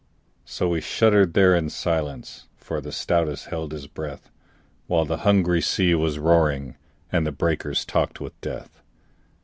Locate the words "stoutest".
2.91-3.49